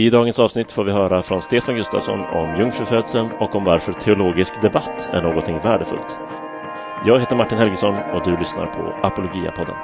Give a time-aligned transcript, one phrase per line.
[0.00, 4.62] I dagens avsnitt får vi höra från Stefan Gustafsson om jungfrufödseln och om varför teologisk
[4.62, 6.18] debatt är någonting värdefullt.
[7.06, 9.74] Jag heter Martin Helgesson och du lyssnar på Apologiapodden.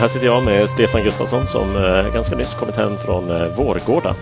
[0.00, 4.14] Här sitter jag med Stefan Gustafsson som eh, ganska nyss kommit hem från eh, Vårgårda.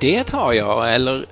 [0.00, 1.24] Det har jag, eller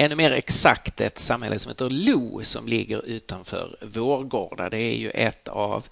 [0.00, 4.70] ännu mer exakt ett samhälle som heter Lo som ligger utanför Vårgårda.
[4.70, 5.86] Det är ju ett av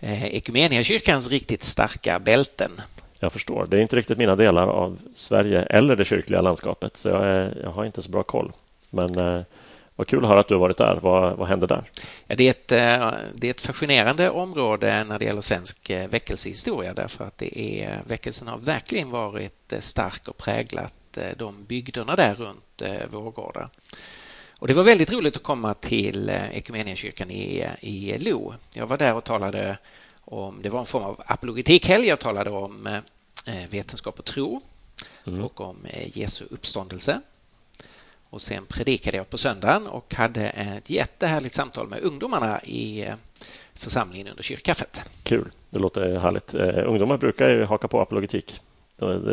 [0.00, 2.70] eh, Ekumeniakyrkans riktigt starka bälten.
[3.18, 3.66] Jag förstår.
[3.66, 7.58] Det är inte riktigt mina delar av Sverige eller det kyrkliga landskapet så jag, är,
[7.62, 8.52] jag har inte så bra koll.
[8.90, 9.42] Men eh,
[9.96, 10.98] vad kul att höra att du har varit där.
[11.02, 11.84] Vad, vad hände där?
[12.26, 16.08] Ja, det, är ett, eh, det är ett fascinerande område när det gäller svensk eh,
[16.08, 20.92] väckelsehistoria därför att det är, väckelsen har verkligen varit stark och präglat
[21.36, 23.70] de bygderna där runt Vårgårda.
[24.58, 28.54] Och det var väldigt roligt att komma till Ekumeniakyrkan i, i Lo.
[28.74, 29.78] Jag var där och talade
[30.20, 32.06] om, det var en form av apologetikhelg.
[32.06, 33.00] Jag talade om
[33.70, 34.60] vetenskap och tro
[35.26, 35.44] mm.
[35.44, 35.76] och om
[36.14, 37.20] Jesu uppståndelse.
[38.32, 43.14] Och sen predikade jag på söndagen och hade ett jättehärligt samtal med ungdomarna i eh,
[43.74, 45.02] församlingen under kyrkkaffet.
[45.22, 46.54] Kul, det låter härligt.
[46.86, 48.60] Ungdomar brukar ju haka på apologetik.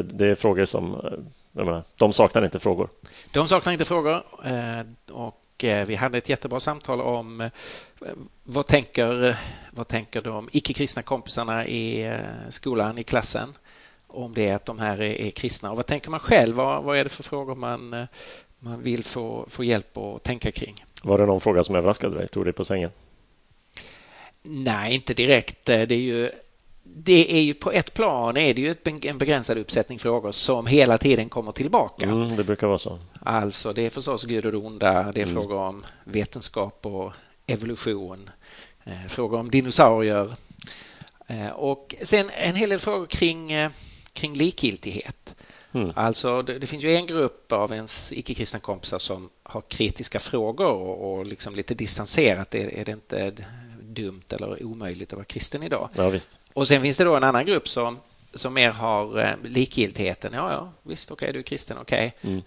[0.03, 1.00] Det, är frågor som, eh,
[1.52, 2.89] jag menar, de saknar inte frågor.
[3.33, 7.50] De saknar inte frågor uh, och vi hade ett jättebra samtal om
[8.44, 9.38] vad tänker,
[9.72, 12.19] vad tänker de icke-kristna kompisarna i
[12.50, 13.53] skolan, i klassen
[14.08, 16.56] om det att de här är, är kristna och vad tänker man själv?
[16.56, 18.08] Vad, vad är det för frågor man
[18.59, 20.75] man vill få, få hjälp att tänka kring.
[21.03, 22.28] Var det någon fråga som överraskade dig?
[22.28, 22.91] Tog dig på sängen?
[24.41, 25.66] Nej, inte direkt.
[25.66, 26.30] Det är ju,
[26.95, 28.76] det är ju på ett plan är det ju
[29.09, 32.06] en begränsad uppsättning frågor som hela tiden kommer tillbaka.
[32.06, 33.00] Mm, det brukar vara så.
[33.20, 35.12] Alltså, det är förstås Gud och det onda.
[35.12, 35.36] Det är mm.
[35.36, 37.14] frågor om vetenskap och
[37.48, 38.30] evolution.
[38.84, 40.34] Eh, frågor om dinosaurier.
[41.28, 43.72] Eh, och sen en hel del frågor kring, eh,
[44.13, 45.36] kring likgiltighet.
[45.72, 45.92] Mm.
[45.96, 50.74] Alltså, det, det, finns ju en grupp av ens icke-kristna kompisar som har kritiska frågor
[50.74, 52.56] och, och liksom lite distanserat.
[52.56, 53.34] Är, är det inte
[53.81, 55.90] dumt eller omöjligt att vara kristen idag?
[55.96, 56.40] Ja, visst.
[56.59, 58.00] Och sen finns det då en annan grupp som,
[58.34, 60.31] som mer har eh, likgiltigheten.
[60.34, 62.16] Ja, ja, visst, okej, okay, du är kristen, okej.
[62.20, 62.31] Okay.
[62.31, 62.44] Mm.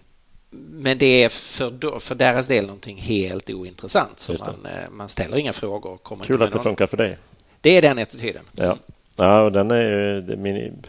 [0.71, 4.19] Men det är för, för deras del någonting helt ointressant.
[4.19, 5.97] Så man, eh, man ställer inga frågor.
[5.97, 6.63] Kommer Kul att det någon...
[6.63, 7.17] funkar för dig.
[7.61, 8.43] Det är den attityden.
[8.51, 8.77] Ja,
[9.15, 10.35] ja och den är.
[10.35, 10.83] Min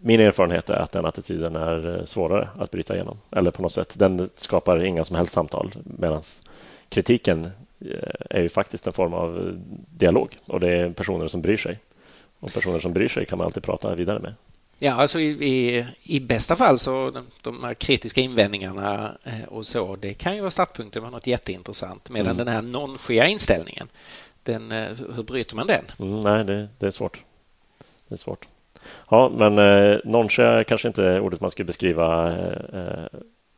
[0.00, 3.18] min erfarenhet är att den attityden är eh, svårare att bryta igenom.
[3.30, 5.72] Eller på något sätt, den skapar inga som helst samtal.
[5.84, 6.22] Medan
[6.88, 7.50] kritiken
[8.30, 9.58] är ju faktiskt en form av
[9.88, 11.78] dialog och det är personer som bryr sig.
[12.40, 14.34] Och personer som bryr sig kan man alltid prata vidare med.
[14.78, 19.16] Ja, alltså i, i, i, bästa fall så de, de här kritiska invändningarna
[19.48, 22.10] och så, det kan ju vara startpunkten för något jätteintressant.
[22.10, 22.36] Medan mm.
[22.36, 23.88] den här nonchia inställningen,
[24.42, 24.72] den,
[25.14, 25.84] hur bryter man den?
[25.98, 27.22] Mm, nej, det, det, är svårt.
[28.08, 28.46] Det är svårt.
[29.10, 32.36] Ja, men eh, noncha kanske inte är ordet man skulle beskriva
[32.72, 33.06] eh,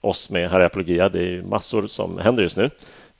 [0.00, 1.08] oss med här i Apologia.
[1.08, 2.70] Det är massor som händer just nu.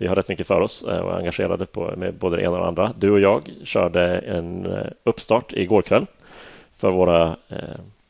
[0.00, 2.50] Vi har rätt mycket för oss eh, och är engagerade på, med både det ena
[2.50, 2.92] och det andra.
[2.98, 6.06] Du och jag körde en eh, uppstart igår kväll
[6.76, 7.58] för våra eh,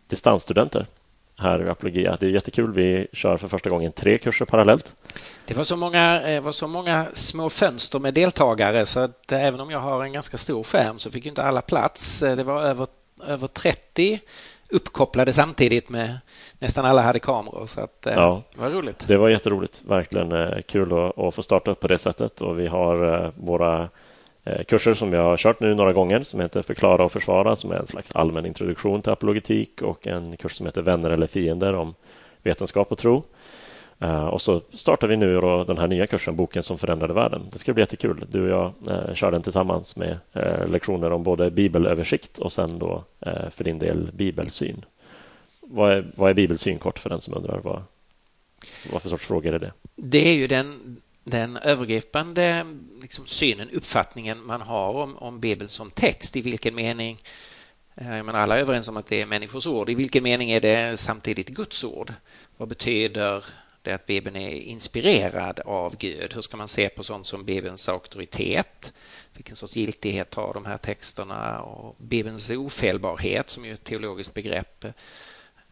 [0.09, 0.87] distansstudenter
[1.37, 2.17] här i Apologia.
[2.21, 2.73] Det är jättekul.
[2.73, 4.95] Vi kör för första gången tre kurser parallellt.
[5.45, 9.61] Det var så många, eh, var så många små fönster med deltagare så att även
[9.61, 12.21] om jag har en ganska stor skärm så fick inte alla plats.
[12.21, 12.87] Det var över
[13.27, 14.21] över 30
[14.71, 16.19] uppkopplade samtidigt med
[16.59, 17.67] nästan alla hade kameror.
[17.67, 19.05] Så att, eh, ja, det var roligt.
[19.09, 19.83] Det var jätteroligt.
[19.87, 22.41] Verkligen eh, kul att, att, få starta upp på det sättet.
[22.41, 23.89] Och vi har eh, våra
[24.69, 27.77] kurser som vi har kört nu några gånger som heter Förklara och försvara som är
[27.77, 31.95] en slags allmän introduktion till apologetik och en kurs som heter Vänner eller fiender om
[32.43, 33.25] vetenskap och tro.
[34.01, 37.47] Eh, och så startar vi nu då den här nya kursen, Boken som förändrade världen.
[37.53, 38.27] Det ska bli jättekul.
[38.29, 42.79] Du och jag eh, kör den tillsammans med eh, lektioner om både bibelöversikt och sen
[42.79, 43.05] då
[43.51, 44.85] för din del bibelsyn.
[45.61, 47.59] Vad är, vad är bibelsyn kort för den som undrar?
[47.59, 47.83] Vad,
[48.93, 49.73] vad för sorts frågor är det?
[49.97, 52.67] Det är ju den, den övergripande
[53.03, 56.37] liksom, synen, uppfattningen man har om, om Bibeln som text.
[56.37, 57.19] I vilken mening
[57.95, 59.91] jag menar, alla är överens om att det är människors ord.
[59.91, 62.13] I vilken mening är det samtidigt Guds ord?
[62.57, 63.45] Vad betyder
[63.83, 66.35] det är att Bibeln är inspirerad av Gud.
[66.35, 68.93] Hur ska man se på sånt som Bibelns auktoritet?
[69.35, 71.61] Vilken sorts giltighet har de här texterna?
[71.61, 74.85] Och Bibelns ofelbarhet, som är ett teologiskt begrepp.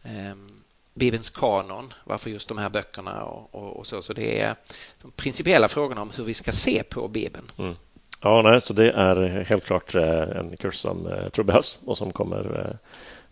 [0.03, 0.49] Ehm,
[0.93, 4.01] Bibelns kanon, varför just de här böckerna och, och, och, så.
[4.01, 4.55] Så det är
[5.01, 7.51] de principiella frågorna om hur vi ska se på Bibeln.
[7.57, 7.75] Mm.
[8.21, 11.97] Ja, nej, så det är helt klart eh, en kurs som jag tror behövs och
[11.97, 12.79] som kommer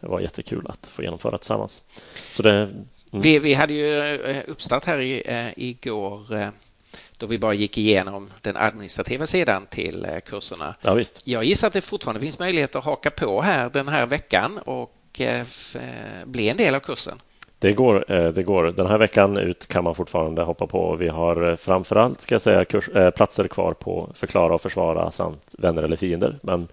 [0.02, 1.84] eh, vara jättekul att få genomföra tillsammans.
[2.32, 2.70] Så det
[3.12, 3.22] Mm.
[3.22, 6.48] Vi, vi hade ju eh, uppstart här i, äh, igår äh,
[7.18, 10.76] då vi bara gick igenom den administrativa sidan till eh, kurserna.
[10.82, 11.28] Ja, visst.
[11.28, 15.22] Jag gissar att det fortfarande finns möjlighet att haka på här den här veckan och
[15.22, 15.46] eh,
[16.26, 17.22] bli en del av kursen.
[17.60, 18.64] Det går, det går.
[18.64, 20.96] Den här veckan ut kan man fortfarande hoppa på.
[20.96, 25.84] Vi har framförallt ska jag säga, kurs, platser kvar på Förklara och försvara samt Vänner
[25.84, 26.40] eller fiender.
[26.42, 26.68] Men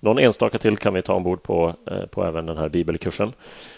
[0.00, 3.32] någon enstaka till kan vi ta ombord på, eh, på även den här bibelkursen.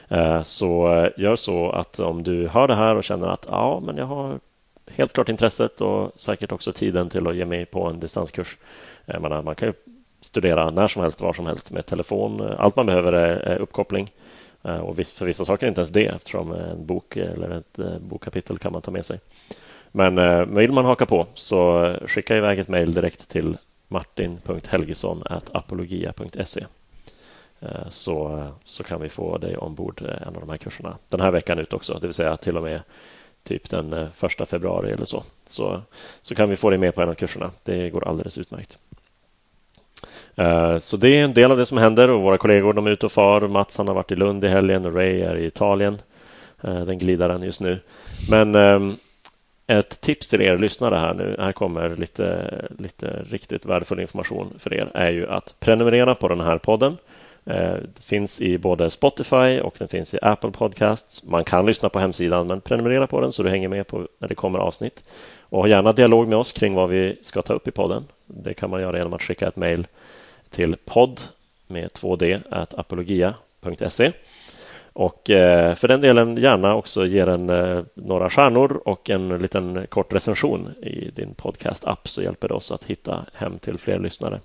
[0.09, 3.83] Eh, så eh, gör så att om du hör det här och känner att ja,
[3.87, 4.41] men jag har
[4.87, 8.59] helt klart intresset och säkert också tiden till att ge mig på en distanskurs.
[9.07, 9.75] Menar, man kan ju
[10.21, 12.41] studera när som helst, var som helst med telefon.
[12.59, 14.13] Allt man behöver är uppkoppling.
[14.63, 18.83] Och för vissa saker inte ens det eftersom en bok eller ett bokkapitel kan man
[18.83, 19.21] ta med sig.
[19.93, 23.57] Men vill man haka på så skicka iväg ett mejl direkt till
[23.91, 26.67] martin.helgesson.apologia.se
[27.61, 30.97] eh, så, eh, så kan vi få dig ombord eh, en av de här kurserna
[31.09, 32.81] den här veckan ut också, det vill säga till och med
[33.43, 35.23] typ den första februari eller så.
[35.47, 35.83] så.
[36.23, 37.51] Så kan vi få dig med på en av kurserna.
[37.63, 38.79] Det går alldeles utmärkt.
[40.79, 43.07] Så det är en del av det som händer och våra kollegor de är ute
[43.07, 43.41] och far.
[43.41, 45.99] Mats han har varit i Lund i helgen och Ray är i Italien.
[46.61, 47.79] Den glidaren just nu.
[48.31, 48.97] Men ehm,
[49.71, 54.75] ett tips till er lyssnare här nu, här kommer lite, lite riktigt värdefull information för
[54.75, 56.97] er, är ju att prenumerera på den här podden
[57.45, 61.25] eh, det finns i både Spotify och den finns i Apple Podcasts.
[61.25, 64.29] Man kan lyssna på hemsidan, men prenumerera på den så du hänger med på när
[64.29, 65.05] det kommer avsnitt.
[65.41, 68.05] Och ha gärna dialog med oss kring vad vi ska ta upp i podden.
[68.27, 69.87] Det kan man göra genom att skicka ett mejl
[70.51, 71.21] till podd
[71.67, 72.41] med 2d
[72.77, 74.13] apologia.se.
[74.93, 79.87] Och eh, för den delen gärna också ge den eh, några stjärnor och en liten
[79.89, 84.41] kort recension i din podcast-app så hjälper det oss att hitta hem till fler lyssnare.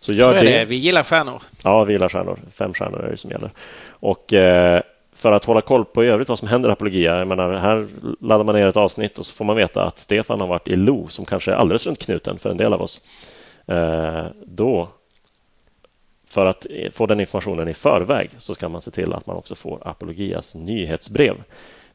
[0.00, 0.58] Så, gör så är det.
[0.58, 0.64] det.
[0.64, 1.42] Vi gillar stjärnor.
[1.64, 2.38] Ja, vi gillar stjärnor.
[2.52, 3.50] Fem stjärnor är det som gäller.
[3.88, 4.82] Och eh,
[5.14, 7.18] för att hålla koll på i övrigt vad som händer i Apologia.
[7.18, 7.86] Jag menar, här
[8.20, 10.76] laddar man ner ett avsnitt och så får man veta att Stefan har varit i
[10.76, 13.02] Lo som kanske är alldeles runt knuten för en del av oss.
[14.44, 14.88] Då
[16.30, 19.36] för att eh, få den informationen i förväg så ska man se till att man
[19.36, 21.34] också får Apologias nyhetsbrev.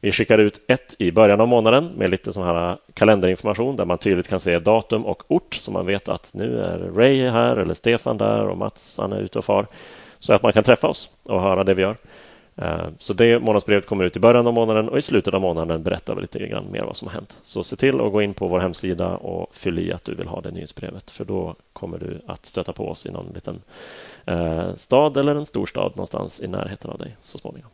[0.00, 3.84] Vi skickar ut ett i början av månaden med lite sån här eh, kalenderinformation där
[3.84, 7.56] man tydligt kan se datum och ort så man vet att nu är Ray här
[7.56, 9.66] eller Stefan där och Mats han är ute och far
[10.18, 11.96] så att man kan träffa oss och höra det vi gör.
[12.56, 15.82] Eh, så det månadsbrevet kommer ut i början av månaden och i slutet av månaden
[15.82, 17.36] berättar vi lite grann mer vad som har hänt.
[17.42, 20.28] Så se till att gå in på vår hemsida och fyll i att du vill
[20.28, 23.62] ha det nyhetsbrevet för då kommer du att stöta på oss i någon liten
[24.26, 27.70] Eh, stad eller en stor stad någonstans i närheten av dig så småningom.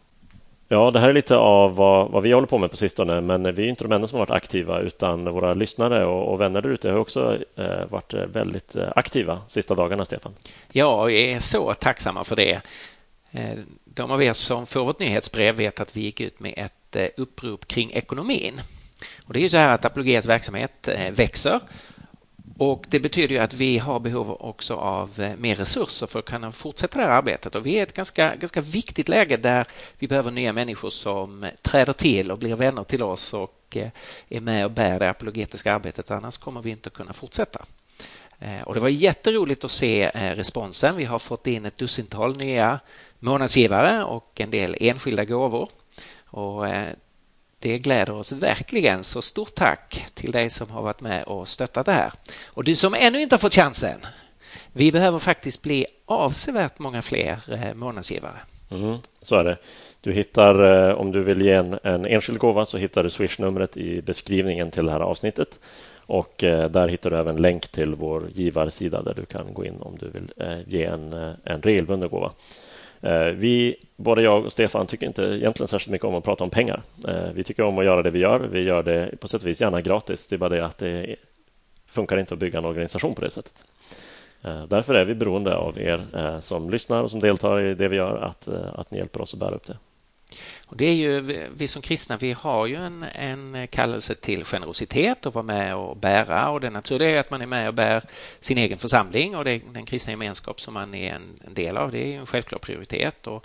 [0.72, 3.54] Ja, det här är lite av vad, vad, vi håller på med på sistone, men
[3.54, 6.60] vi är inte de enda som har varit aktiva utan våra lyssnare och, och vänner
[6.60, 10.34] där ute har också eh, varit eh, väldigt eh, aktiva sista dagarna, Stefan.
[10.72, 12.60] Ja, vi är så tacksamma för det.
[13.84, 17.66] De av er som får vårt nyhetsbrev vet att vi gick ut med ett upprop
[17.66, 18.60] kring ekonomin.
[19.26, 21.60] Och det är ju så här att Apologias verksamhet växer
[22.58, 26.24] och Det betyder ju att vi har behov också av eh, mer resurser för att
[26.24, 27.54] kunna fortsätta det här arbetet.
[27.54, 29.66] Och vi är i ett ganska, ganska viktigt läge där
[29.98, 33.88] vi behöver nya människor som eh, träder till och blir vänner till oss och eh,
[34.28, 36.10] är med och bär det apologetiska arbetet.
[36.10, 37.64] Annars kommer vi inte kunna fortsätta.
[38.64, 40.96] Och Det var jätteroligt att se responsen.
[40.96, 42.80] Vi har fått in ett dussintal nya
[43.18, 45.68] månadsgivare och en del enskilda gåvor.
[46.24, 46.66] Och
[47.62, 49.04] det gläder oss verkligen.
[49.04, 52.12] Så stort tack till dig som har varit med och stöttat det här.
[52.46, 53.98] Och du som ännu inte har fått chansen.
[54.72, 58.38] Vi behöver faktiskt bli avsevärt många fler eh, månadsgivare.
[58.70, 59.56] Mm, så är det.
[60.00, 63.76] Du hittar, eh, om du vill ge en, en enskild gåva så hittar du swishnumret
[63.76, 65.58] i beskrivningen till det här avsnittet.
[65.96, 69.82] Och eh, där hittar du även länk till vår givarsida där du kan gå in
[69.82, 70.32] om du vill
[70.66, 71.12] ge en,
[71.44, 72.32] en regelbunden gåva.
[73.02, 76.50] Eh, vi, både jag och Stefan, tycker inte egentligen särskilt mycket om att prata om
[76.50, 76.82] pengar.
[77.08, 78.40] Eh, vi tycker om att göra det vi gör.
[78.40, 80.28] Vi gör det på sätt och vis gärna gratis.
[80.28, 81.16] Det är bara det att det
[81.86, 83.64] funkar inte att bygga en organisation på det sättet.
[84.44, 87.96] Eh, därför är vi beroende av er som lyssnar och som deltar i det vi
[87.96, 89.76] gör, att, att ni hjälper oss att bära upp det.
[90.72, 91.20] Och det är ju,
[91.56, 95.96] vi som kristna vi har ju en, en kallelse till generositet och vara med och
[95.96, 96.50] bära.
[96.50, 98.02] Och det naturliga är att man är med och bär
[98.40, 101.90] sin egen församling och det, den kristna gemenskap som man är en, en del av.
[101.90, 103.26] Det är en självklar prioritet.
[103.26, 103.44] Och,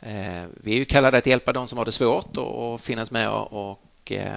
[0.00, 3.10] eh, vi är ju kallade att hjälpa de som har det svårt och, och finnas
[3.10, 4.36] med och, och eh,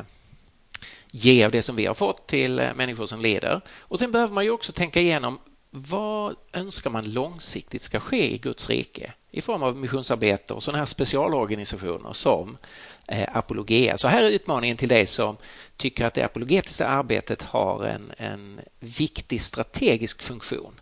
[1.11, 3.61] ge av det som vi har fått till eh, människor som leder.
[3.79, 5.39] Och Sen behöver man ju också tänka igenom
[5.69, 10.77] vad önskar man långsiktigt ska ske i Guds rike i form av missionsarbete och sådana
[10.77, 12.57] här specialorganisationer som
[13.07, 13.97] eh, Apologea.
[13.97, 15.37] Så här är utmaningen till dig som
[15.77, 20.79] tycker att det apologetiska arbetet har en, en viktig strategisk funktion.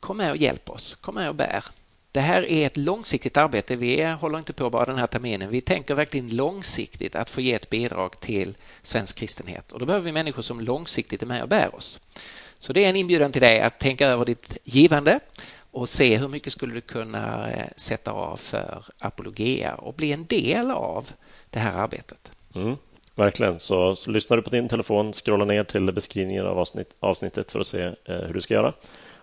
[0.00, 1.64] Kom med och hjälp oss, kom med och bär.
[2.12, 3.76] det här är ett långsiktigt arbete.
[3.76, 5.50] Vi håller inte på bara den här terminen.
[5.50, 9.72] Vi tänker verkligen långsiktigt att få ge ett bidrag till svensk kristenhet.
[9.72, 12.00] Och då behöver vi människor som långsiktigt är med och bär oss.
[12.58, 15.20] Så det är en inbjudan till dig att tänka över ditt givande
[15.70, 20.26] och se hur mycket skulle du kunna eh, sätta av för apologia och bli en
[20.26, 21.10] del av
[21.50, 22.32] det här arbetet.
[22.54, 22.76] Mm,
[23.14, 23.58] verkligen.
[23.58, 27.60] Så, så lyssnar du på din telefon, scrolla ner till beskrivningen av avsnitt, avsnittet för
[27.60, 28.72] att se eh, hur du ska göra.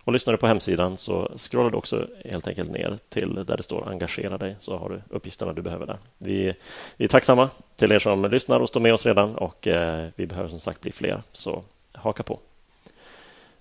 [0.05, 3.63] Och lyssnar du på hemsidan så scrollar du också helt enkelt ner till där det
[3.63, 5.97] står engagera dig så har du uppgifterna du behöver där.
[6.17, 6.53] Vi,
[6.97, 10.27] vi är tacksamma till er som lyssnar och står med oss redan och eh, vi
[10.27, 12.39] behöver som sagt bli fler så haka på.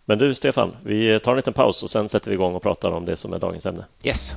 [0.07, 2.91] Men du Stefan, vi tar en liten paus och sen sätter vi igång och pratar
[2.91, 3.85] om det som är dagens ämne.
[4.05, 4.37] Yes.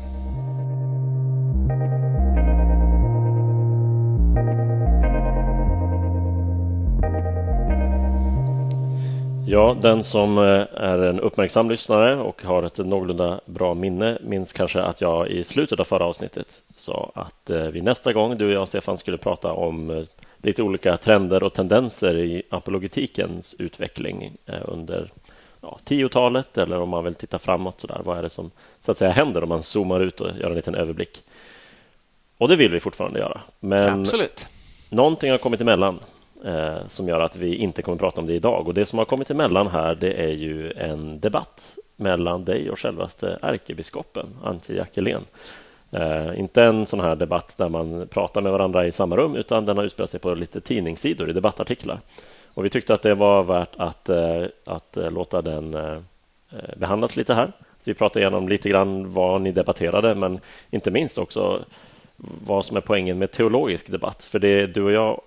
[9.49, 10.43] Ja, den som eh,
[10.73, 15.43] är en uppmärksam lyssnare och har ett någorlunda bra minne minns kanske att jag i
[15.43, 19.17] slutet av förra avsnittet sa att eh, vi nästa gång du och jag, Stefan, skulle
[19.17, 20.03] prata om eh,
[20.37, 25.11] lite olika trender och tendenser i apologetikens utveckling under
[25.61, 27.81] ja, 10-talet eller om man vill titta framåt.
[27.81, 28.01] Så där.
[28.03, 30.55] Vad är det som så att säga händer om man zoomar ut och gör en
[30.55, 31.23] liten överblick?
[32.37, 33.41] Och det vill vi fortfarande göra.
[33.59, 34.47] Men Absolut.
[34.89, 35.99] någonting har kommit emellan
[36.45, 38.67] eh, som gör att vi inte kommer prata om det idag.
[38.67, 42.79] Och det som har kommit emellan här det är ju en debatt mellan dig och
[42.79, 45.25] självaste ärkebiskopen Antje Jackelén.
[45.91, 49.65] Eh, inte en sån här debatt där man pratar med varandra i samma rum utan
[49.65, 51.99] den har utspelat sig på lite tidningssidor i debattartiklar.
[52.57, 55.97] Och vi tyckte att det var värt att, eh, att eh, låta den eh,
[56.77, 57.51] behandlas lite här.
[57.83, 61.65] Vi pratade igenom lite grann vad ni debatterade men inte minst också
[62.45, 64.23] vad som är poängen med teologisk debatt.
[64.23, 65.21] För det du och jag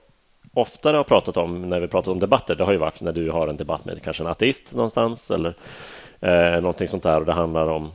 [0.54, 3.30] oftare har pratat om när vi pratat om debatter, det har ju varit när du
[3.30, 5.54] har en debatt med kanske en ateist någonstans eller
[6.20, 7.92] eh, någonting sånt där och det handlar om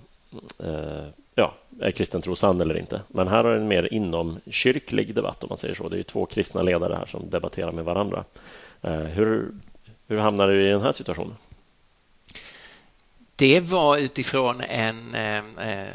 [0.63, 3.01] eh, ja, är kristen tro sann eller inte?
[3.07, 5.89] Men här har en mer inomkyrklig debatt om man säger så.
[5.89, 8.23] Det är ju två kristna ledare här som debatterar med varandra.
[8.81, 9.51] Eh, hur,
[10.07, 11.35] hur hamnar du i den här situationen?
[13.35, 15.89] Det var utifrån en eh, eh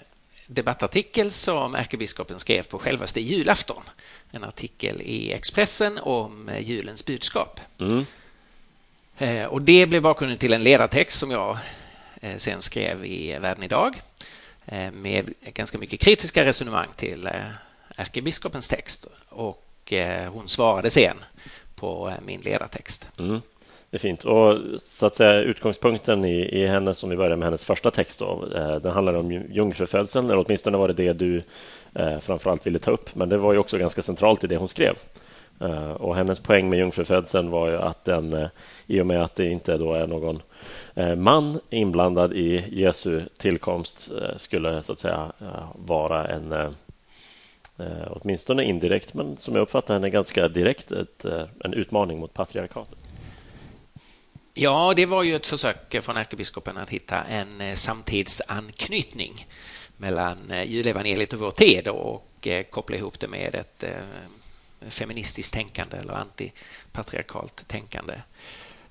[0.52, 3.82] debattartikel som ärkebiskopen skrev på självaste julafton.
[4.30, 7.60] En artikel i Expressen om julens budskap.
[7.78, 8.04] Mm.
[9.48, 11.58] Och Det blev bakgrunden till en ledartext som jag
[12.36, 14.02] sen skrev i Världen idag
[14.92, 17.28] med ganska mycket kritiska resonemang till
[17.96, 19.06] ärkebiskopens text.
[19.28, 19.92] Och
[20.28, 21.16] hon svarade sen
[21.80, 23.08] på eh, min ledartext.
[23.18, 23.40] Mm.
[23.90, 24.24] Det är fint.
[24.24, 28.18] Och så att säga utgångspunkten i, i hennes, om vi börjar med hennes första text
[28.18, 31.42] då, eh, den handlar om jungfrufödseln, eller åtminstone var det det du
[31.94, 33.14] eh, framförallt ville ta upp.
[33.14, 34.94] Men det var ju också ganska centralt i det hon skrev.
[35.60, 38.48] Eh, och hennes poäng med jungfrufödseln var ju att den, eh,
[38.86, 40.42] i och med att det inte då är någon
[40.94, 46.70] eh, man inblandad i Jesu tillkomst, eh, skulle så att säga eh, vara en eh,
[47.80, 52.34] Eh, åtminstone indirekt, men som jag uppfattar henne ganska direkt ett, eh, en utmaning mot
[52.34, 52.98] patriarkatet.
[54.54, 59.46] Ja, det var ju ett försök från ärkebiskopen att hitta en eh, samtidsanknytning
[59.96, 63.84] mellan julevangeliet och vår tid och koppla ihop det med ett
[64.88, 68.14] feministiskt tänkande eller antipatriarkalt tänkande.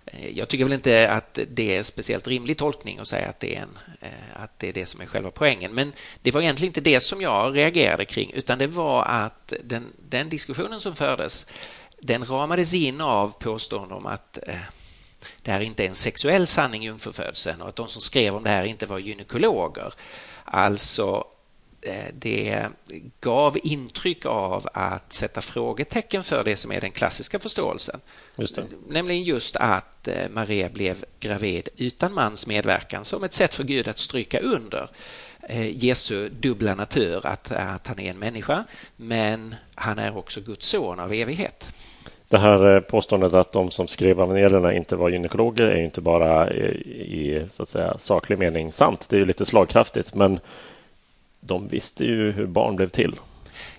[0.06, 3.56] Eh, jag tycker väl inte att det är speciellt rimlig tolkning att säga att det,
[3.56, 5.74] är en, eh, att det är det som är själva poängen.
[5.74, 9.94] Men det var egentligen inte det som jag reagerade kring utan det var att den,
[10.10, 11.48] den diskussionen som fördes
[12.02, 14.56] den ramades in av påståenden om att eh,
[15.42, 18.50] det här inte är en sexuell sanning, jungfrufödseln, och att de som skrev om det
[18.50, 19.94] här inte var gynekologer.
[20.44, 21.26] Alltså,
[22.14, 22.68] det
[23.22, 28.00] gav intryck av att sätta frågetecken för det som är den klassiska förståelsen.
[28.36, 33.64] Just Nämligen just att eh, Maria blev gravid utan mans medverkan som ett sätt för
[33.64, 34.90] Gud att stryka under
[35.50, 38.64] eh, Jesu dubbla natur, att, att han är en människa
[38.96, 41.74] men han är också Guds son av evighet.
[42.28, 46.54] Det här eh, påståendet att de som skrev evangelierna inte var gynekologer är inte bara
[46.54, 49.06] i, i så att säga, saklig mening sant.
[49.10, 50.40] Det är ju lite slagkraftigt, men
[51.50, 53.16] de visste ju hur barn blev till.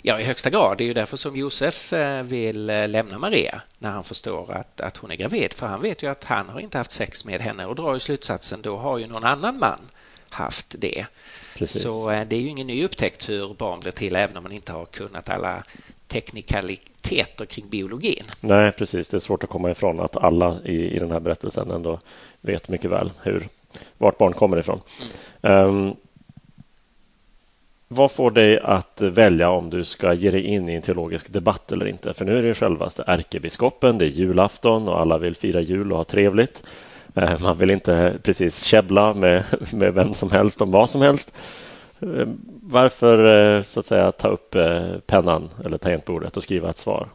[0.02, 0.78] Ja, i högsta grad.
[0.78, 4.80] Det är ju därför som Josef eh, vill eh, lämna Maria när han förstår att,
[4.80, 5.52] att hon är gravid.
[5.52, 8.00] För han vet ju att han har inte haft sex med henne och drar ju
[8.00, 9.78] slutsatsen då har ju någon annan man
[10.30, 11.06] haft det.
[11.56, 11.82] Precis.
[11.82, 14.72] Så det är ju ingen ny upptäckt hur barn blir till även om man inte
[14.72, 15.64] har kunnat alla
[16.08, 18.24] teknikaliteter kring biologin.
[18.40, 19.08] Nej, precis.
[19.08, 22.00] Det är svårt att komma ifrån att alla i, i den här berättelsen ändå
[22.40, 23.48] vet mycket väl hur,
[23.98, 24.80] vart barn kommer ifrån.
[25.42, 25.68] Mm.
[25.68, 25.96] Um,
[27.92, 31.72] vad får dig att välja om du ska ge dig in i en teologisk debatt
[31.72, 32.14] eller inte?
[32.14, 35.92] För nu är det ju självaste ärkebiskopen, det är julafton och alla vill fira jul
[35.92, 36.62] och ha trevligt.
[37.14, 41.32] Eh, man vill inte precis käbbla med, med vem som helst om vad som helst.
[42.00, 42.28] Eh,
[42.62, 44.56] varför eh, så att säga ta upp
[45.06, 47.08] pennan eller tangentbordet och skriva ett svar?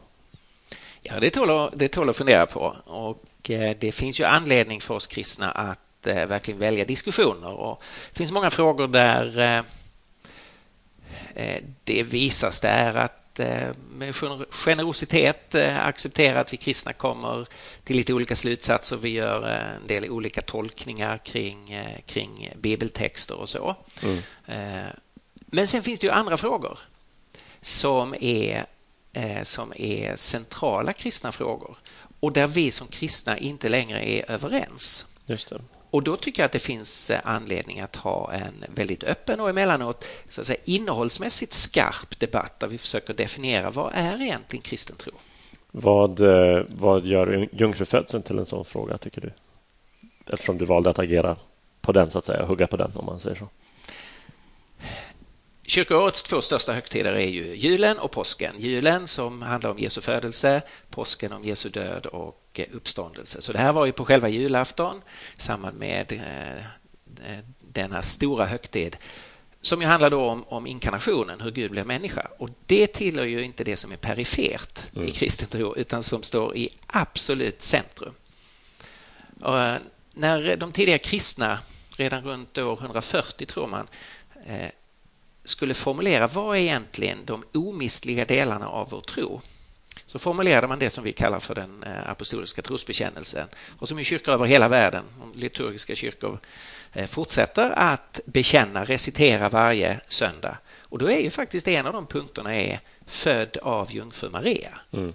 [1.02, 2.76] Ja, det tål, det tål att fundera på.
[2.84, 3.22] Och
[3.78, 7.52] det finns ju anledning för oss kristna att verkligen välja diskussioner.
[7.52, 9.64] Och det finns många frågor där
[11.84, 13.40] det visas det är att
[13.92, 14.14] med
[14.50, 17.46] generositet acceptera att vi kristna kommer
[17.84, 18.96] till lite olika slutsatser.
[18.96, 23.76] Vi gör en del olika tolkningar kring, kring bibeltexter och så.
[24.02, 24.22] Mm.
[25.36, 26.78] Men sen finns det ju andra frågor
[27.60, 28.66] som är,
[29.42, 31.76] som är centrala kristna frågor
[32.20, 35.06] och där vi som kristna inte längre är överens.
[35.90, 39.50] Och då tycker jag att det finns eh, anledning att ha en väldigt öppen och
[39.50, 44.96] emellanåt så att säga, innehållsmässigt skarp debatt där vi försöker definiera vad är egentligen kristen
[44.96, 45.12] tro?
[45.70, 49.32] Vad, eh, vad gör jungfrufödseln till en sån fråga tycker du?
[50.32, 51.36] Eftersom du valde att agera
[51.80, 53.48] på den så att säga, hugga på den om man säger så.
[55.66, 58.54] Kyrkoårets två största högtider är ju julen och påsken.
[58.58, 63.42] Julen som handlar om Jesu födelse, påsken om Jesu död och uppståndelse.
[63.42, 65.02] Så det här var ju på själva julafton
[65.38, 68.96] i samband med eh, denna stora högtid
[69.60, 72.28] som ju handlar om, om inkarnationen, hur Gud blev människa.
[72.38, 75.08] Och det tillhör ju inte det som är perifert mm.
[75.08, 78.14] i kristen tro utan som står i absolut centrum.
[79.40, 79.78] Och eh,
[80.14, 81.58] när de tidiga kristna,
[81.98, 83.86] redan runt år 140 tror man,
[84.46, 84.70] eh,
[85.44, 89.40] skulle formulera vad är egentligen de omistliga delarna av vår tro
[90.16, 94.04] så formulerade man det som vi kallar för den eh, apostoliska trosbekännelsen och som i
[94.04, 95.04] kyrkor över hela världen,
[95.34, 96.38] liturgiska kyrkor,
[96.92, 100.58] eh, fortsätter att bekänna, recitera varje söndag.
[100.82, 104.78] Och då är ju faktiskt en av de punkterna är född av jungfru Maria.
[104.92, 105.12] Mm.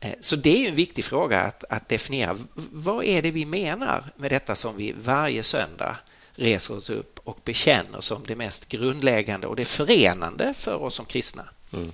[0.00, 2.38] Eh, så det är ju en viktig fråga att, att definiera.
[2.72, 5.96] Vad är det vi menar med detta som vi varje söndag
[6.34, 11.06] reser oss upp och bekänner som det mest grundläggande och det förenande för oss som
[11.06, 11.48] kristna.
[11.72, 11.92] Mm.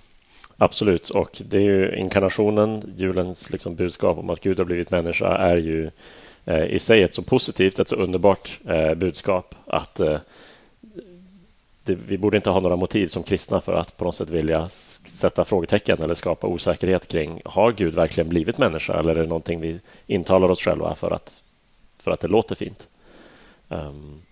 [0.60, 5.36] Absolut, och det är ju inkarnationen, julens liksom budskap om att Gud har blivit människa
[5.36, 5.90] är ju
[6.44, 10.18] eh, i sig ett så positivt, ett så underbart eh, budskap att eh,
[11.84, 14.68] det, vi borde inte ha några motiv som kristna för att på något sätt vilja
[15.08, 19.60] sätta frågetecken eller skapa osäkerhet kring har Gud verkligen blivit människa eller är det någonting
[19.60, 21.42] vi intalar oss själva för att,
[21.98, 22.88] för att det låter fint?
[23.68, 24.22] Um,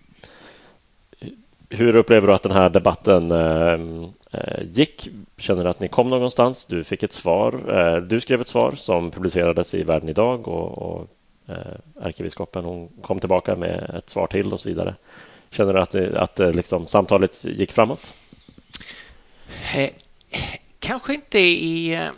[1.69, 5.09] hur upplever du att den här debatten um, Eh, gick?
[5.37, 6.65] Känner du att ni kom någonstans?
[6.65, 7.79] Du fick ett svar.
[7.79, 11.07] Eh, du skrev ett svar som publicerades i Världen idag och, och
[11.47, 14.95] eh, ärkebiskopen hon kom tillbaka med ett svar till och så vidare.
[15.49, 18.13] Känner du att, det, att eh, liksom, samtalet gick framåt?
[20.79, 22.09] Kanske inte i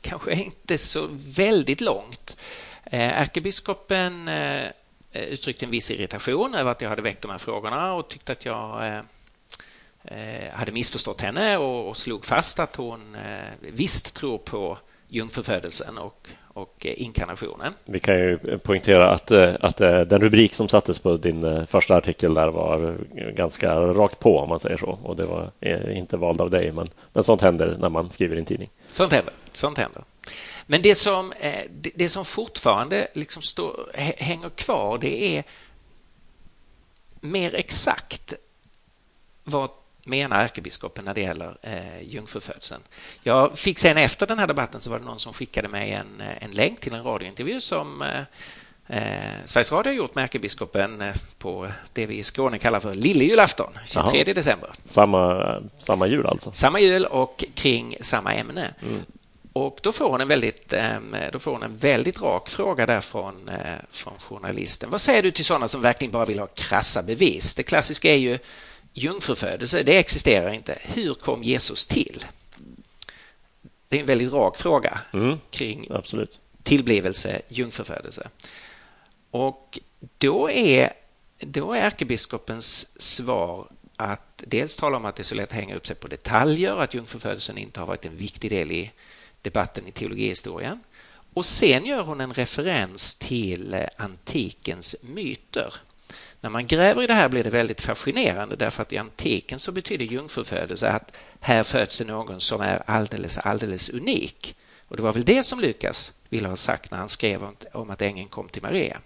[0.00, 2.36] kanske inte så väldigt långt.
[2.84, 4.30] Ärkebiskopen
[5.12, 8.44] uttryckte en viss irritation över att jag hade väckt de här frågorna och tyckte att
[8.44, 9.02] jag
[10.52, 13.16] hade missförstått henne och slog fast att hon
[13.60, 17.74] visst tror på jungfrufödelsen och, och inkarnationen.
[17.84, 22.48] Vi kan ju poängtera att, att den rubrik som sattes på din första artikel där
[22.48, 22.96] var
[23.36, 24.98] ganska rakt på om man säger så.
[25.02, 25.50] Och det var
[25.92, 28.70] inte vald av dig, men, men sånt händer när man skriver i en tidning.
[28.90, 29.34] Sånt händer.
[29.52, 30.02] Sånt händer.
[30.70, 35.44] Men det som, eh, det som fortfarande liksom står, hänger kvar det är
[37.20, 38.34] mer exakt
[39.44, 39.70] vad
[40.04, 42.80] menar ärkebiskopen när det gäller eh, jungfrufödseln.
[43.22, 46.20] Jag fick sen efter den här debatten så var det någon som skickade mig en,
[46.20, 48.20] eh, en länk till en radiointervju som eh,
[48.98, 52.94] eh, Sveriges Radio har gjort med ärkebiskopen eh, på det vi i Skåne kallar för
[52.94, 54.34] lillejulafton, 23 Aha.
[54.34, 54.70] december.
[54.88, 56.52] Samma, samma jul alltså?
[56.52, 58.74] Samma jul och kring samma ämne.
[58.82, 59.02] Mm.
[59.52, 60.74] Och då får hon en väldigt,
[61.32, 63.50] då får hon en väldigt rak fråga där från,
[63.90, 64.90] från journalisten.
[64.90, 67.54] Vad säger du till sådana som verkligen bara vill ha krassa bevis?
[67.54, 68.38] Det klassiska är ju
[68.92, 70.78] jungfrufödelse, det existerar inte.
[70.82, 72.24] Hur kom Jesus till?
[73.88, 76.38] Det är en väldigt rak fråga mm, kring absolut.
[76.62, 78.28] tillblivelse, jungfrufödelse.
[79.30, 79.78] Och
[80.18, 80.92] då är,
[81.38, 85.74] då är ärkebiskopens svar att dels tala om att det är så lätt att hänga
[85.74, 88.92] upp sig på detaljer, att jungfrufödelsen inte har varit en viktig del i
[89.42, 90.80] debatten i teologihistorien.
[91.34, 95.74] Och sen gör hon en referens till antikens myter.
[96.40, 99.72] När man gräver i det här blir det väldigt fascinerande därför att i antiken så
[99.72, 104.56] betyder jungfrufödelse att här föds det någon som är alldeles, alldeles unik.
[104.88, 108.02] Och det var väl det som Lukas ville ha sagt när han skrev om att
[108.02, 109.00] ängeln kom till Maria.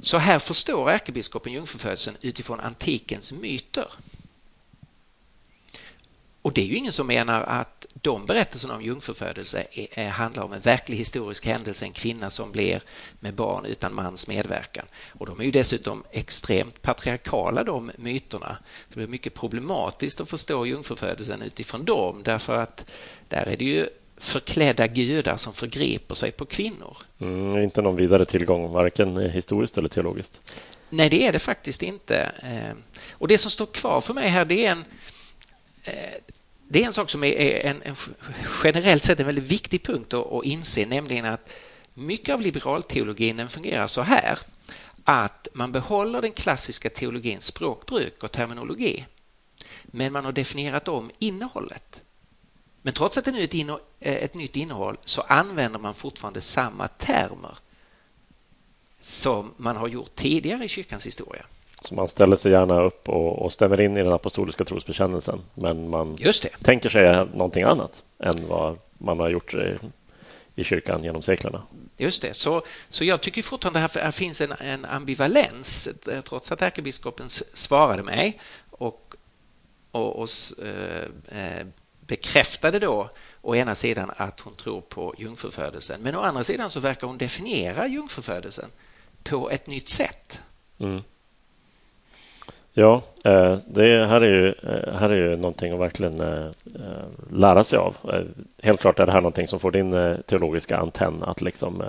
[0.00, 3.92] Så här förstår ärkebiskopen jungfrufödelsen utifrån antikens myter.
[6.48, 9.66] Och det är ju ingen som menar att de berättelserna om jungfrufödelse
[10.12, 12.82] handlar om en verklig historisk händelse, en kvinna som blir
[13.20, 14.86] med barn utan mans medverkan.
[15.12, 18.58] Och de är ju dessutom extremt patriarkala de myterna.
[18.94, 22.90] det är mycket problematiskt att förstå jungfrufödelsen utifrån dem därför att
[23.28, 26.96] där är det ju förklädda gudar som förgriper sig på kvinnor.
[27.18, 30.52] Mm, inte någon vidare tillgång, varken historiskt eller teologiskt.
[30.90, 32.32] Nej, det är det faktiskt inte.
[32.42, 32.76] Eh,
[33.12, 34.84] och det som står kvar för mig här, det är en
[35.84, 35.94] eh,
[36.68, 37.96] det är en sak som är en, en
[38.64, 41.54] generellt sett en väldigt viktig punkt att, att inse, nämligen att
[41.94, 44.38] mycket av liberalteologin fungerar så här
[45.04, 49.04] att man behåller den klassiska teologins språkbruk och terminologi
[49.84, 52.00] men man har definierat om innehållet.
[52.82, 55.94] Men trots att det nu är ett, inno, eh, ett nytt innehåll så använder man
[55.94, 57.58] fortfarande samma termer
[59.00, 61.46] som man har gjort tidigare i kyrkans historia.
[61.80, 65.90] Så man ställer sig gärna upp och, och stämmer in i den apostoliska trosbekännelsen men
[65.90, 66.16] man
[66.62, 69.78] tänker sig någonting annat än vad man har gjort i,
[70.54, 71.62] i kyrkan genom seklerna.
[71.96, 75.88] Just det, så, så jag tycker fortfarande att här finns en, en ambivalens
[76.24, 79.14] trots att ärkebiskopen svarade mig och,
[79.90, 80.28] och, och
[81.32, 81.66] äh,
[82.00, 83.10] bekräftade då
[83.40, 87.18] å ena sidan att hon tror på jungfrufödelsen men å andra sidan så verkar hon
[87.18, 88.70] definiera jungfrufödelsen
[89.22, 90.40] på ett nytt sätt.
[90.78, 91.02] Mm.
[92.78, 96.50] Ja, eh, det här är ju, eh, här är ju någonting att verkligen eh,
[97.30, 97.96] lära sig av.
[98.62, 101.82] Helt klart är det här någonting som får din teologiska antenn att liksom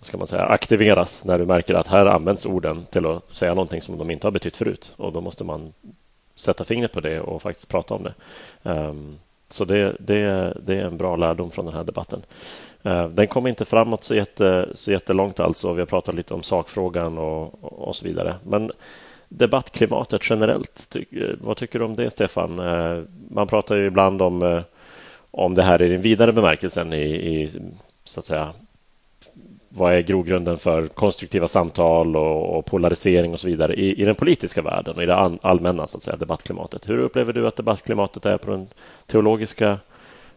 [0.00, 3.82] ska man säga, aktiveras när du märker att här används orden till att säga någonting
[3.82, 5.72] som de inte har betytt förut och då måste man
[6.36, 8.14] sätta fingret på det och faktiskt prata om det.
[8.70, 12.22] Ehm, så det, det, det är en bra lärdom från den här debatten.
[12.82, 15.72] Eh, den kommer inte framåt så, jätte, så jättelångt alltså.
[15.72, 18.36] Vi har pratat lite om sakfrågan och, och så vidare.
[18.44, 18.70] Men
[19.28, 22.58] debattklimatet generellt, ty, eh, vad tycker du om det Stefan?
[22.58, 24.62] Eh, man pratar ju ibland om,
[25.30, 27.50] om det här i den vidare bemärkelsen i, i
[28.04, 28.52] så att säga
[29.78, 34.14] vad är grogrunden för konstruktiva samtal och, och polarisering och så vidare i, i, den
[34.14, 36.88] politiska världen och i det allmänna så att säga, debattklimatet.
[36.88, 38.68] Hur upplever du att debattklimatet är på den
[39.06, 39.78] teologiska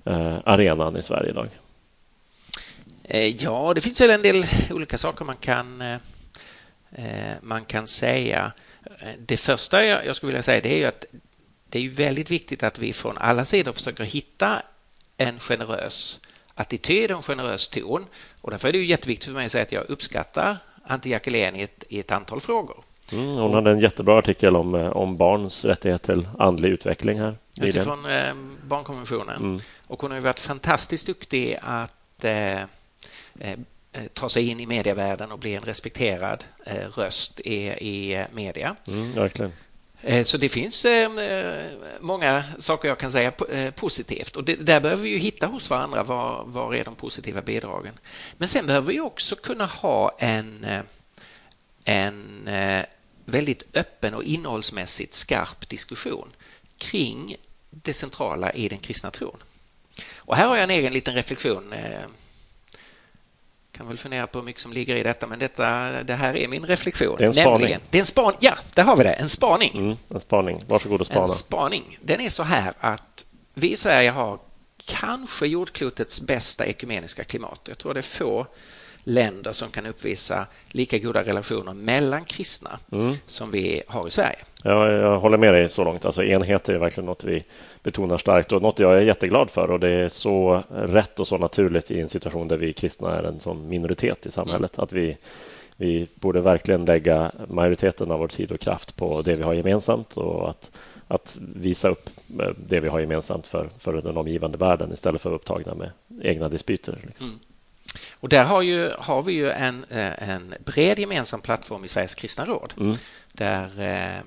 [0.06, 1.48] eh, arenan i Sverige idag?
[3.04, 5.98] Eh, ja, det finns väl en del olika saker man kan, eh,
[6.92, 8.52] eh man kan säga.
[9.00, 11.06] Eh, det första jag skulle vilja säga det är ju att
[11.70, 14.62] det är väldigt viktigt att vi från alla sidor försöker hitta
[15.18, 16.20] en generös
[16.62, 18.06] attityd och en generös ton.
[18.41, 21.56] Och därför är det ju jätteviktigt för mig att säga att jag uppskattar Ante Jackelén
[21.56, 22.84] i ett, i ett antal frågor.
[23.12, 27.36] Mm, hon hade en jättebra artikel om, eh, om barns rättighet till andlig utveckling här.
[27.62, 28.34] Utifrån eh,
[28.67, 29.36] barnkonventionen.
[29.36, 29.62] Mm.
[29.88, 32.62] Och hon har ju varit fantastiskt duktig att eh,
[33.39, 33.58] eh,
[34.13, 38.76] ta sig in i medievärlden och bli en respekterad eh, röst i, i media.
[38.88, 39.52] Mm, verkligen.
[40.04, 41.12] Eh, så det finns eh,
[42.00, 45.70] många saker jag kan säga eh, positivt och det, där behöver vi ju hitta hos
[45.70, 47.94] varandra var, var är de positiva bidragen.
[48.38, 50.66] Men sen behöver vi också kunna ha en,
[51.86, 52.50] en
[53.26, 56.28] väldigt öppen och innehållsmässigt skarp diskussion
[56.78, 57.36] kring
[57.70, 59.44] det centrala i den kristna tron.
[60.16, 61.74] Och här har jag en egen liten reflektion
[63.82, 65.63] kan väl fundera på hur mycket som ligger i detta, men detta,
[66.04, 67.15] det här är min reflektion.
[67.17, 67.52] Det är en spaning.
[67.52, 69.13] Nämligen, det är en span, ja, där har vi det.
[69.13, 69.72] En spaning.
[69.76, 70.60] Mm, en spaning.
[70.67, 71.22] Varsågod och spana.
[71.22, 71.98] En spaning.
[72.02, 74.39] Den är så här att vi i Sverige har
[74.86, 77.60] kanske jordklotets bästa ekumeniska klimat.
[77.67, 78.48] Jag tror det är få
[79.04, 83.17] länder som kan uppvisa lika goda relationer mellan kristna mm.
[83.26, 84.39] som vi har i Sverige.
[84.63, 86.06] Ja, jag håller med dig så långt.
[86.06, 87.43] Alltså, enhet är verkligen något vi
[87.84, 91.38] betonar starkt och något jag är jätteglad för och det är så rätt och så
[91.38, 95.17] naturligt i en situation där vi kristna är en sån minoritet i samhället att vi,
[95.76, 100.17] vi borde verkligen lägga majoriteten av vår tid och kraft på det vi har gemensamt
[100.17, 100.71] och att,
[101.08, 105.30] att visa upp eh, det vi har gemensamt för, för den omgivande världen istället för
[105.30, 105.89] att upptagna med
[106.21, 107.00] egna dispyter.
[107.06, 107.26] Liksom.
[107.26, 107.39] Mm.
[108.19, 112.15] Och där har, ju, har vi ju en, eh, en bred gemensam plattform i Sveriges
[112.15, 112.95] kristna råd mm.
[113.32, 114.24] där, eh,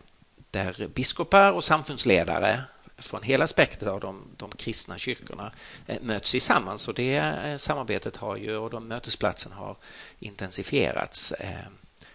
[0.54, 2.62] där biskopar och samfundsledare
[2.98, 5.52] från hela spektrat av de, de kristna kyrkorna
[5.86, 9.76] eh, möts tillsammans och det samarbetet har ju och de mötesplatserna har
[10.18, 11.32] intensifierats.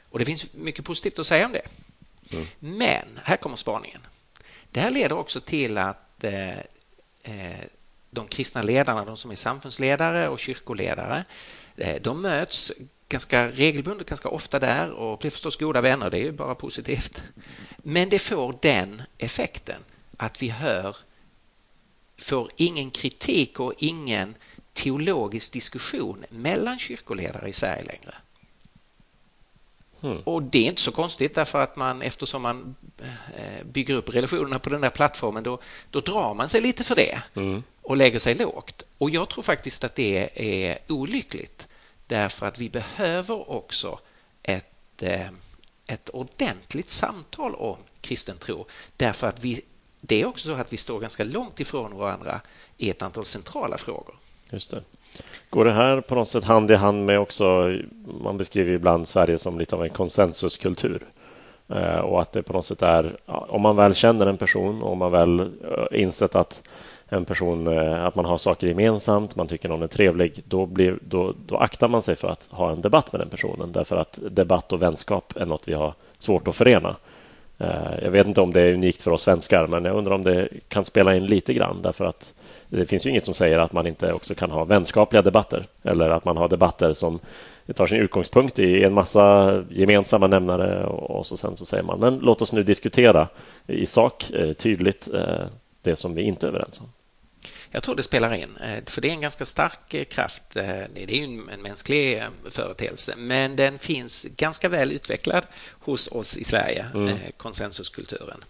[0.09, 1.61] Och det finns mycket positivt att säga om det.
[2.31, 2.45] Mm.
[2.59, 4.01] Men här kommer spaningen.
[4.71, 6.23] Det här leder också till att
[8.09, 11.25] de kristna ledarna, de som är samfundsledare och kyrkoledare,
[11.77, 12.71] eh, de möts
[13.09, 16.09] ganska regelbundet, ganska ofta där och blir förstås goda vänner.
[16.09, 17.23] Det är ju bara positivt.
[17.83, 19.81] Men det får den effekten
[20.17, 20.95] att vi hör,
[22.17, 24.35] får ingen kritik och ingen
[24.73, 28.15] teologisk diskussion mellan kyrkoledare i Sverige längre.
[30.01, 30.19] Mm.
[30.23, 32.75] Och det är inte så konstigt därför att man eftersom man
[33.35, 36.95] eh, bygger upp relationerna på den där plattformen då, då drar man sig lite för
[36.95, 37.63] det mm.
[37.81, 38.83] och lägger sig lågt.
[38.97, 41.67] Och jag tror faktiskt att det är olyckligt
[42.07, 43.99] därför att vi behöver också
[44.43, 45.27] ett, eh,
[45.89, 48.65] ett ordentligt samtal om kristen tro
[48.97, 49.61] därför att vi,
[50.01, 52.41] det är också så att vi står ganska långt ifrån varandra
[52.77, 54.15] i ett antal centrala frågor.
[54.51, 54.81] Just det.
[55.49, 57.77] Går det här på något sätt hand i hand med också,
[58.23, 61.05] man beskriver ibland Sverige som lite av en konsensuskultur
[61.67, 64.91] eh, och att det på något sätt är, om man väl känner en person och
[64.91, 66.69] om man väl eh, insett att
[67.09, 70.97] en person, eh, att man har saker gemensamt, man tycker någon är trevlig, då, blir,
[71.01, 74.19] då, då aktar man sig för att ha en debatt med den personen därför att
[74.31, 76.95] debatt och vänskap är något vi har svårt att förena.
[77.57, 80.23] Eh, jag vet inte om det är unikt för oss svenskar, men jag undrar om
[80.23, 82.33] det kan spela in lite grann därför att
[82.67, 86.09] det finns ju inget som säger att man inte också kan ha vänskapliga debatter eller
[86.09, 87.19] att man har debatter som
[87.75, 92.19] tar sin utgångspunkt i en massa gemensamma nämnare och så sen så säger man men
[92.19, 93.27] låt oss nu diskutera
[93.67, 95.07] i sak eh, tydligt
[95.81, 96.87] det som vi inte är överens om.
[97.71, 100.43] Jag tror det spelar in, eh, för det är en ganska stark kraft.
[100.49, 106.43] Det är ju en mänsklig företeelse, men den finns ganska väl utvecklad hos oss i
[106.43, 107.17] Sverige, mm.
[107.37, 108.43] konsensuskulturen.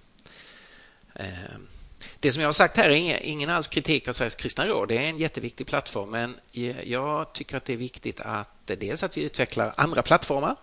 [2.19, 4.88] Det som jag har sagt här är ingen alls kritik av Sveriges kristna råd.
[4.88, 6.36] Det är en jätteviktig plattform, men
[6.84, 10.55] jag tycker att det är viktigt att dels att vi utvecklar andra plattformar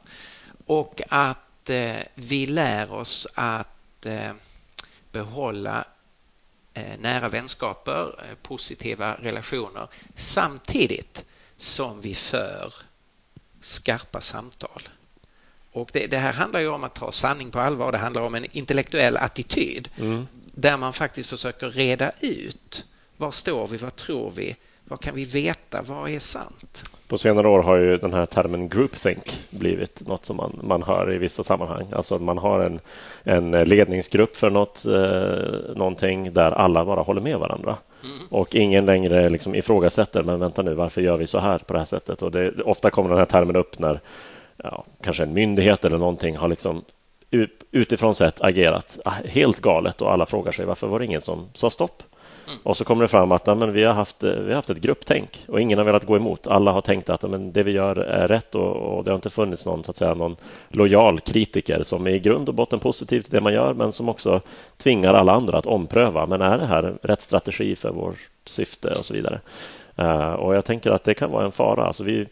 [0.67, 4.33] och att eh, vi lär oss att eh,
[5.13, 5.85] behålla eh,
[6.99, 11.25] nära vänskaper, positiva relationer samtidigt
[11.57, 12.75] som vi för
[13.61, 14.83] skarpa samtal.
[15.73, 17.93] Och det, det, här handlar ju om att ta sanning på allvar.
[17.93, 19.89] Det handlar om en intellektuell attityd.
[19.97, 20.27] Mm
[20.59, 22.85] där man faktiskt försöker reda ut
[23.17, 26.85] var står vi, vad tror vi, vad kan vi veta, vad är sant?
[27.09, 31.13] På senare år har ju den här termen groupthink blivit något som man, man hör
[31.13, 31.87] i vissa sammanhang.
[31.93, 32.81] Alltså man har en,
[33.23, 37.77] en ledningsgrupp för något, eh, någonting där alla bara håller med varandra.
[38.05, 38.17] Mm.
[38.31, 41.79] Och ingen längre liksom ifrågasätter, men vänta nu, varför gör vi så här på det
[41.79, 42.23] här sättet?
[42.23, 44.01] Och det, ofta kommer den här termen upp när
[44.57, 46.85] ja, kanske en myndighet eller någonting har liksom
[47.71, 51.71] utifrån sett agerat helt galet och alla frågar sig varför var det ingen som sa
[51.71, 52.03] stopp?
[52.47, 52.59] Mm.
[52.63, 54.81] Och så kommer det fram att men vi, har haft, eh, vi har haft ett
[54.81, 56.47] grupptänk och ingen har velat gå emot.
[56.47, 59.31] Alla har tänkt att men, det vi gör är rätt och, och, det har inte
[59.31, 60.37] funnits någon, så att säga, någon
[60.69, 64.09] lojal kritiker som är i grund och botten positiv till det man gör men som
[64.09, 64.41] också
[64.77, 66.27] tvingar alla andra att ompröva.
[66.27, 69.41] Men är det här rätt strategi för vårt syfte och så vidare?
[69.99, 71.87] Uh, och jag tänker att det kan vara en fara.
[71.87, 72.27] Alltså vi,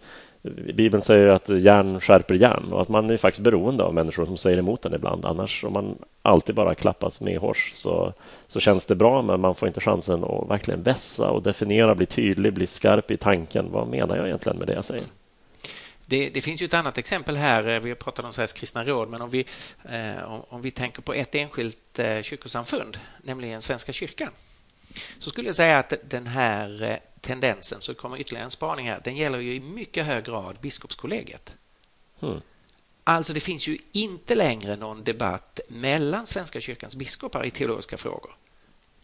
[0.75, 4.37] Bibeln säger att järn skärper järn och att man är faktiskt beroende av människor som
[4.37, 5.25] säger emot en ibland.
[5.25, 8.13] Annars om man alltid bara klappas med hårs så,
[8.49, 12.07] så känns det bra men man får inte chansen att verkligen vässa och definiera, bli
[12.07, 13.71] tydlig, bli skarp i tanken.
[13.71, 15.05] Vad menar jag egentligen med det jag säger?
[16.07, 17.81] Det, det, finns ju ett annat exempel här.
[17.81, 19.47] Vi har pratat om Sveriges kristna råd, men om vi,
[19.85, 24.31] eh, om, om, vi tänker på ett enskilt eh, kyrkosamfund, nämligen Svenska kyrkan,
[25.19, 29.01] så skulle jag säga att den här eh, tendensen så kommer ytterligare en spaning här.
[29.05, 31.55] Den gäller ju i mycket hög grad biskopskollegiet.
[32.23, 32.41] Mm.
[33.05, 38.37] Alltså det finns ju inte längre någon debatt mellan Svenska kyrkans biskopar i teologiska frågor.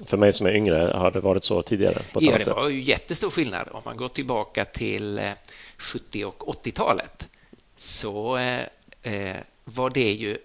[0.07, 2.03] För mig som är yngre har det varit så tidigare?
[2.14, 3.68] ja, det var ju jättestor skillnad.
[3.72, 5.33] Om man går tillbaka till
[5.79, 7.29] 70 eh, och 80-talet
[7.76, 10.38] så eh, var det ju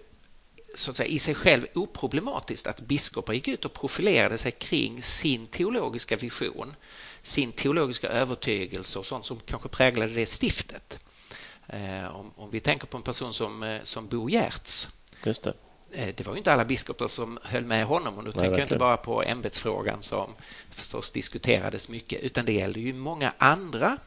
[0.76, 5.02] så att säga, i sig själv oproblematiskt att biskopar gick ut och profilerade sig kring
[5.02, 6.74] sin teologiska vision
[7.26, 10.98] sin teologiska övertygelse och sånt som kanske präglade det stiftet.
[11.66, 14.88] Eh, om, om vi tänker på en person som, eh, som Bo Giertz.
[15.24, 15.54] Just det.
[15.92, 18.58] Eh, det var ju inte alla biskopar som höll med honom och nu Nej, tänker
[18.58, 20.34] jag inte bara på ämbetsfrågan som
[20.70, 23.98] förstås diskuterades mycket utan det gällde ju många andra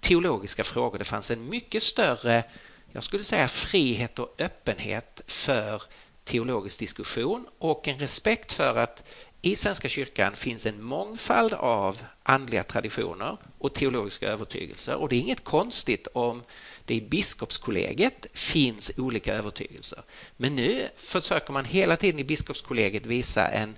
[0.00, 0.98] teologiska frågor.
[0.98, 2.44] Det fanns en mycket större,
[2.92, 5.82] jag skulle säga frihet och öppenhet för
[6.24, 9.08] teologisk diskussion och en respekt för att
[9.42, 15.20] i Svenska kyrkan finns en mångfald av andliga traditioner och teologiska övertygelser och det är
[15.20, 16.42] inget konstigt om
[16.84, 20.02] det i biskopskollegiet finns olika övertygelser.
[20.36, 23.76] Men nu försöker man hela tiden i biskopskollegiet visa en,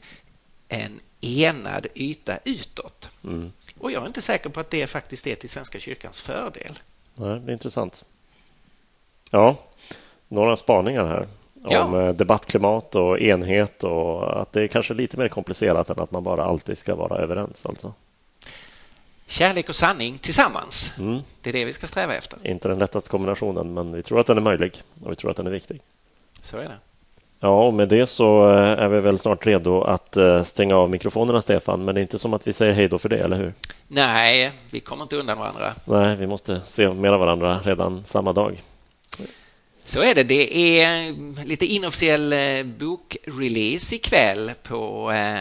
[0.68, 3.08] en enad yta utåt.
[3.24, 3.52] Mm.
[3.78, 6.78] Och jag är inte säker på att det faktiskt är till Svenska kyrkans fördel.
[7.14, 8.04] Nej, det är intressant.
[9.30, 9.56] Ja,
[10.28, 11.26] några spaningar här
[11.68, 11.84] ja.
[11.84, 16.10] om eh, debattklimat och enhet och att det är kanske lite mer komplicerat än att
[16.10, 17.66] man bara alltid ska vara överens.
[17.66, 17.92] Alltså.
[19.26, 20.94] Kärlek och sanning tillsammans.
[20.98, 21.20] Mm.
[21.42, 22.38] Det är det vi ska sträva efter.
[22.42, 25.36] Inte den lättaste kombinationen, men vi tror att den är möjlig och vi tror att
[25.36, 25.80] den är viktig.
[26.42, 26.76] Så är det.
[27.40, 30.90] Ja, och med det så eh, är vi väl snart redo att eh, stänga av
[30.90, 31.84] mikrofonerna, Stefan.
[31.84, 33.54] Men det är inte som att vi säger hej då för det, eller hur?
[33.88, 35.74] Nej, vi kommer inte undan varandra.
[35.84, 38.62] Nej, vi måste se mer av varandra redan samma dag.
[39.90, 40.22] Så är det.
[40.22, 45.40] Det är eh, lite inofficiell eh, bokrelease ikväll på eh,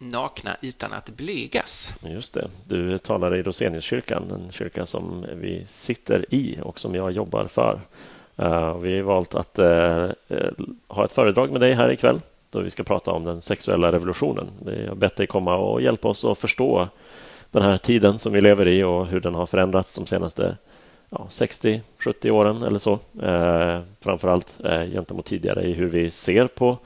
[0.00, 1.94] Nakna utan att blygas.
[2.00, 2.50] Just det.
[2.64, 7.80] Du talar i Roseniuskyrkan, en kyrka som vi sitter i och som jag jobbar för.
[8.80, 9.56] Vi har valt att
[10.88, 14.46] ha ett föredrag med dig här ikväll då vi ska prata om den sexuella revolutionen.
[14.66, 16.88] Jag har bett dig komma och hjälpa oss att förstå
[17.50, 20.56] den här tiden som vi lever i och hur den har förändrats de senaste
[21.12, 22.98] ja, 60-70 åren eller så.
[23.22, 26.78] Eh, framförallt eh, gentemot tidigare i hur vi ser på,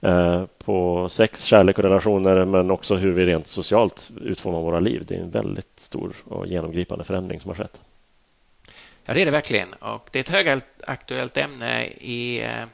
[0.00, 5.04] eh, på sex, kärlek och relationer men också hur vi rent socialt utformar våra liv.
[5.08, 7.80] Det är en väldigt stor och genomgripande förändring som har skett.
[9.04, 9.72] Ja, det är det verkligen.
[9.72, 12.64] Och det är ett högaktuellt ämne i eh,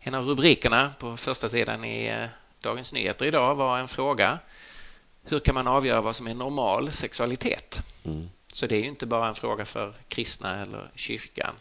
[0.00, 2.28] en av rubrikerna på första sidan i eh,
[2.62, 4.38] Dagens Nyheter idag var en fråga.
[5.24, 7.82] Hur kan man avgöra vad som är normal sexualitet?
[8.04, 8.28] Mm.
[8.52, 11.54] Så det är ju inte bara en fråga för kristna eller kyrkan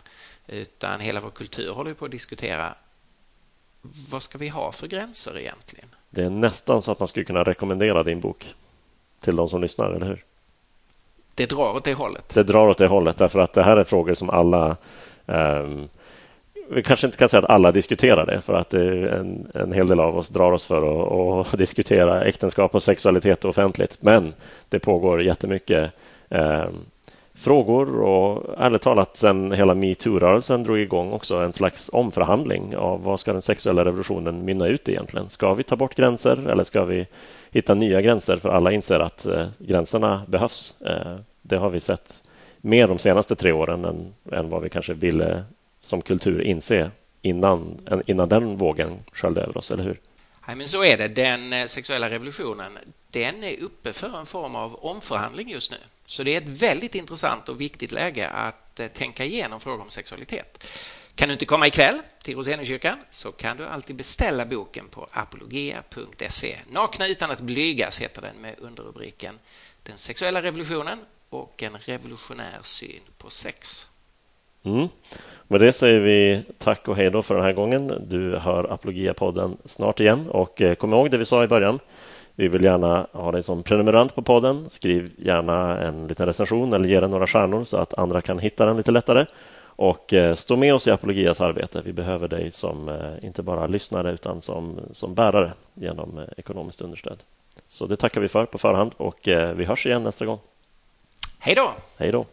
[0.48, 2.76] utan hela vår kultur håller på att diskutera
[4.10, 5.90] vad ska vi ha för gränser egentligen?
[6.10, 8.56] Det är nästan så att man skulle kunna rekommendera din bok
[9.20, 10.24] till de som lyssnar, eller hur?
[11.36, 12.34] Det drar åt det hållet.
[12.34, 14.78] Det drar åt det hållet därför att det här är frågor som alla
[15.26, 15.90] um,
[16.70, 20.00] vi kanske inte kan säga att alla diskuterar det för att en, en hel del
[20.00, 23.98] av oss drar oss för att, att diskutera äktenskap och sexualitet offentligt.
[24.02, 24.34] Men
[24.70, 25.92] det pågår jättemycket
[26.30, 26.70] eh,
[27.38, 33.20] frågor och ärligt talat sen hela metoo-rörelsen drog igång också en slags omförhandling av vad
[33.20, 35.30] ska den sexuella revolutionen mynna ut egentligen?
[35.30, 37.08] Ska vi ta bort gränser eller ska vi
[37.52, 38.38] hitta nya gränser?
[38.38, 40.82] För alla inser att eh, gränserna behövs.
[40.82, 42.22] Eh, det har vi sett
[42.62, 45.44] mer de senaste tre åren än, än vad vi kanske ville
[45.82, 50.00] som kultur inse innan, innan den vågen sköljde över oss, eller hur?
[50.48, 51.08] Nej, men så är det.
[51.08, 52.72] Den eh, sexuella revolutionen
[53.12, 55.78] den är uppe för en form av omförhandling just nu.
[56.08, 59.90] Så det är ett väldigt intressant och viktigt läge att eh, tänka igenom frågor om
[59.90, 60.64] sexualitet.
[61.16, 66.58] Kan du inte komma ikväll till Roseniuskyrkan så kan du alltid beställa boken på apologia.se.
[66.70, 69.40] Nakna utan att blygas heter den med underrubriken
[69.84, 73.88] Den sexuella revolutionen och en revolutionär syn på sex.
[74.64, 74.88] Mm.
[75.48, 78.06] Med det säger vi tack och hej då för den här gången.
[78.10, 81.80] Du hör Apologia-podden snart igen och eh, kom ihåg det vi sa i början.
[82.40, 84.70] Vi vill gärna ha dig som prenumerant på podden.
[84.70, 88.66] Skriv gärna en liten recension eller ge den några stjärnor så att andra kan hitta
[88.66, 89.26] den lite lättare.
[89.66, 91.82] Och eh, stå med oss i Apologias arbete.
[91.86, 97.18] Vi behöver dig som eh, inte bara lyssnare utan som, som bärare genom ekonomiskt understöd.
[97.68, 99.20] Så det tackar vi för på förhand och
[99.56, 100.40] vi hörs igen nästa gång.
[101.40, 101.72] Hej då!
[102.00, 102.26] Hej då!